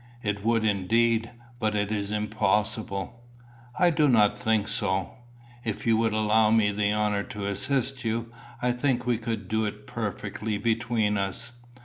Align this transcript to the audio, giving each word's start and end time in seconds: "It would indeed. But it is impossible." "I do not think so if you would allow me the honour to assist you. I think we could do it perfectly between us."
"It 0.23 0.43
would 0.43 0.63
indeed. 0.63 1.29
But 1.59 1.75
it 1.75 1.91
is 1.91 2.09
impossible." 2.09 3.21
"I 3.77 3.91
do 3.91 4.09
not 4.09 4.39
think 4.39 4.67
so 4.67 5.11
if 5.63 5.85
you 5.85 5.95
would 5.95 6.11
allow 6.11 6.49
me 6.49 6.71
the 6.71 6.91
honour 6.91 7.21
to 7.25 7.45
assist 7.45 8.03
you. 8.03 8.31
I 8.63 8.71
think 8.71 9.05
we 9.05 9.19
could 9.19 9.47
do 9.47 9.63
it 9.65 9.85
perfectly 9.85 10.57
between 10.57 11.19
us." 11.19 11.51